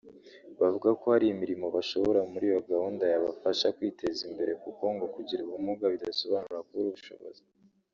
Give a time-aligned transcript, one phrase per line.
[0.59, 5.85] Bavuga ko hari imirimo bashobora muri iyo gahunda yabafasha kwiteza imbere kuko ngo kugira ubumuga
[5.93, 7.43] bidasobanura kubura ubushobozi